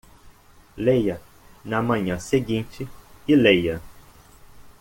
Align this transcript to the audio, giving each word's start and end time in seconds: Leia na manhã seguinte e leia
Leia 0.77 1.21
na 1.63 1.79
manhã 1.79 2.17
seguinte 2.17 2.89
e 3.27 3.35
leia 3.35 3.79